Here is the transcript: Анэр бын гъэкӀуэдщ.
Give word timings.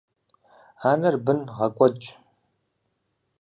Анэр 0.89 1.15
бын 1.25 1.39
гъэкӀуэдщ. 1.55 2.05